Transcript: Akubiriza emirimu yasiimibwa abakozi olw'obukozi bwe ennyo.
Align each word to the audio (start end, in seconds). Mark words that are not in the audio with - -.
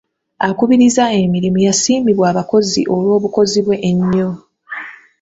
Akubiriza 0.47 1.03
emirimu 1.21 1.59
yasiimibwa 1.67 2.25
abakozi 2.31 2.81
olw'obukozi 2.93 3.59
bwe 3.65 3.77
ennyo. 3.89 4.29